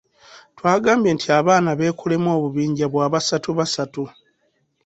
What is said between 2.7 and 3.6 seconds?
bwa basatu